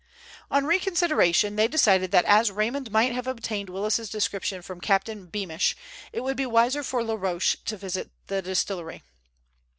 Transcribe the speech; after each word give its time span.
On 0.49 0.65
reconsideration 0.65 1.57
they 1.57 1.67
decided 1.67 2.09
that 2.09 2.25
as 2.25 2.49
Raymond 2.49 2.89
might 2.89 3.11
have 3.11 3.27
obtained 3.27 3.69
Willis's 3.69 4.09
description 4.09 4.63
from 4.63 4.81
Captain 4.81 5.27
Beamish, 5.27 5.75
it 6.11 6.21
would 6.21 6.37
be 6.37 6.47
wiser 6.47 6.81
for 6.81 7.03
Laroche 7.03 7.57
to 7.65 7.77
visit 7.77 8.09
the 8.25 8.41
distillery. 8.41 9.03